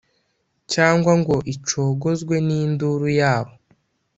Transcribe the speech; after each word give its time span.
cyangwa 0.73 1.11
ngo 1.19 1.35
icogozwe 1.53 2.35
n’induru 2.47 3.07
yabo. 3.19 3.53